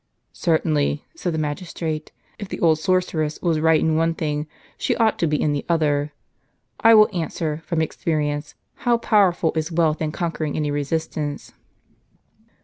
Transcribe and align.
"Certainly," 0.33 1.05
said 1.15 1.31
the 1.31 1.37
magistrate, 1.37 2.11
"if 2.39 2.49
the 2.49 2.59
old 2.59 2.79
sorceress 2.79 3.39
was 3.39 3.59
right 3.59 3.79
in 3.79 3.95
one 3.95 4.15
thing, 4.15 4.47
she 4.75 4.95
ought 4.95 5.19
to 5.19 5.27
be 5.27 5.39
in 5.39 5.53
the 5.53 5.63
other. 5.69 6.11
I 6.79 6.95
will 6.95 7.07
answer, 7.15 7.61
from 7.67 7.83
experience, 7.83 8.55
how 8.77 8.97
powerful 8.97 9.53
is 9.55 9.71
wealth 9.71 10.01
in 10.01 10.11
conquering 10.11 10.55
any 10.55 10.71
resistance." 10.71 11.51